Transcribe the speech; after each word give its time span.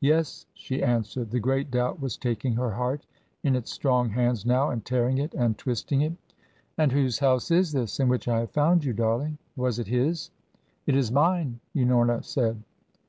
"Yes," 0.00 0.46
she 0.52 0.82
answered. 0.82 1.30
The 1.30 1.38
great 1.38 1.70
doubt 1.70 2.00
was 2.00 2.16
taking 2.16 2.54
her 2.54 2.72
heart 2.72 3.06
in 3.44 3.54
its 3.54 3.70
strong 3.70 4.08
hands 4.08 4.44
now 4.44 4.68
and 4.70 4.84
tearing 4.84 5.18
it, 5.18 5.32
and 5.34 5.56
twisting 5.56 6.00
it. 6.00 6.12
"And 6.76 6.90
whose 6.90 7.20
house 7.20 7.52
is 7.52 7.70
this 7.70 8.00
in 8.00 8.08
which 8.08 8.26
I 8.26 8.40
have 8.40 8.50
found 8.50 8.82
you, 8.82 8.92
darling? 8.92 9.38
Was 9.54 9.78
it 9.78 9.86
his?" 9.86 10.32
"It 10.86 10.96
is 10.96 11.12
mine," 11.12 11.60
Unorna 11.76 12.24
said. 12.24 12.60